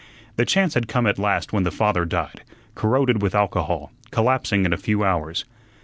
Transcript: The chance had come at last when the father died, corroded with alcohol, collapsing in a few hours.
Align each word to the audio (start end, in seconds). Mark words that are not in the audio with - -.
The 0.35 0.45
chance 0.47 0.73
had 0.73 0.87
come 0.87 1.05
at 1.05 1.19
last 1.19 1.53
when 1.53 1.61
the 1.61 1.69
father 1.69 2.05
died, 2.05 2.41
corroded 2.73 3.21
with 3.21 3.35
alcohol, 3.35 3.91
collapsing 4.09 4.65
in 4.65 4.73
a 4.73 4.75
few 4.75 5.03
hours. 5.03 5.45